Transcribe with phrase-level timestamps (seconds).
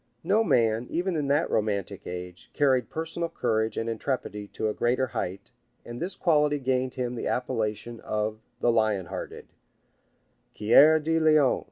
[0.23, 5.05] No man, even in that romantic age, carried personal courage and intrepidity to a greater
[5.05, 5.51] height,
[5.85, 9.45] and this quality gained him the appellation of the Lion hearted,
[10.57, 11.59] "Coeur de Lion."